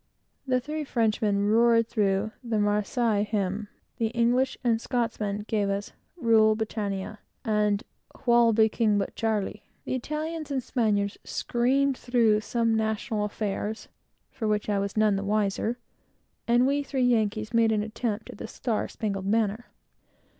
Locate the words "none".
14.97-15.17